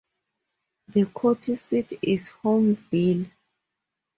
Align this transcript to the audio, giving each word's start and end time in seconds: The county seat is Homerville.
The 0.87 1.05
county 1.05 1.55
seat 1.55 1.93
is 2.01 2.31
Homerville. 2.41 3.29